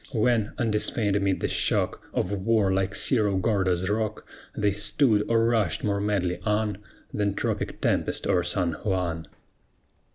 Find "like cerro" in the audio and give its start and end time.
2.73-3.37